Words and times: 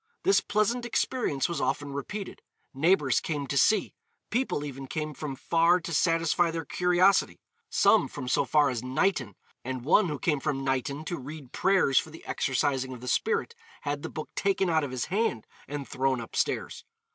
This 0.23 0.41
pleasant 0.41 0.83
experience 0.83 1.47
was 1.47 1.61
often 1.61 1.93
repeated. 1.93 2.41
Neighbours 2.73 3.19
came 3.19 3.45
to 3.45 3.55
see. 3.55 3.93
People 4.31 4.65
even 4.65 4.87
came 4.87 5.13
from 5.13 5.35
far 5.35 5.79
to 5.79 5.93
satisfy 5.93 6.49
their 6.49 6.65
curiosity 6.65 7.39
some 7.69 8.07
from 8.07 8.27
so 8.27 8.43
far 8.43 8.71
as 8.71 8.81
Knighton; 8.81 9.35
and 9.63 9.85
one 9.85 10.07
who 10.09 10.17
came 10.17 10.39
from 10.39 10.63
Knighton 10.63 11.05
to 11.05 11.19
read 11.19 11.51
prayers 11.51 11.99
for 11.99 12.09
the 12.09 12.25
exorcising 12.25 12.93
of 12.93 13.01
the 13.01 13.07
spirit, 13.07 13.53
had 13.81 14.01
the 14.01 14.09
book 14.09 14.31
taken 14.35 14.71
out 14.71 14.83
of 14.83 14.89
his 14.89 15.05
hand 15.05 15.45
and 15.67 15.87
thrown 15.87 16.19
upstairs. 16.19 16.83